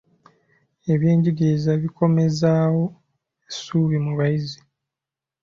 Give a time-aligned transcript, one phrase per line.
[0.93, 2.83] Ebyenjigiriza bikomezzaawo
[3.49, 4.59] essuubi mu bayizi.